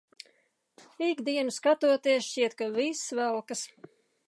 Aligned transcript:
Ik 1.07 1.21
dienu 1.27 1.53
skatoties, 1.59 2.31
šķiet 2.31 2.59
ka 2.63 2.73
viss 2.81 3.15
velkas. 3.23 3.65